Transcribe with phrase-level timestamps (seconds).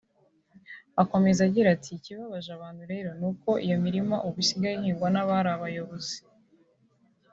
[1.01, 6.17] Akomeza agira ati “Icyababaje abantu rero ni uko iyo mirima ubu isigaye ihingwa n’abari abayobozi